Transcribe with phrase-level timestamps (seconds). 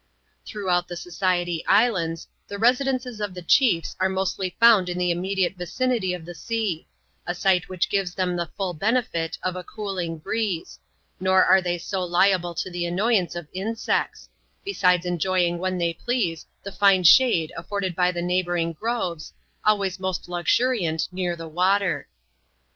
[0.47, 5.53] Throu^out the Society Islands, the residences of the duefe are mostly found in the immediate
[5.57, 6.87] vidnity of the sea;
[7.27, 10.79] a site which gives them the full benefit of a cooling breeze;
[11.19, 14.27] nor are they so liable to the annoyance of insects;
[14.65, 19.33] besides enjoying when they please the fine shade afforded by the neighbouring groves,
[19.63, 22.07] always most luxuriant near the water.